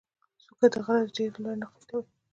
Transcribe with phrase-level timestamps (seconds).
[0.43, 2.09] څوکه د غره د ډېرې لوړې نقطې ته وایي.